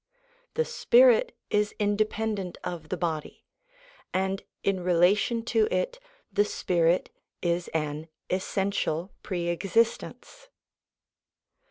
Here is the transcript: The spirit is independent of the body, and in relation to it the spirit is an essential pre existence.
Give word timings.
The 0.55 0.65
spirit 0.65 1.37
is 1.51 1.75
independent 1.77 2.57
of 2.63 2.89
the 2.89 2.97
body, 2.97 3.45
and 4.11 4.41
in 4.63 4.79
relation 4.79 5.45
to 5.53 5.67
it 5.69 5.99
the 6.33 6.43
spirit 6.43 7.11
is 7.43 7.67
an 7.67 8.07
essential 8.27 9.11
pre 9.21 9.49
existence. 9.49 10.49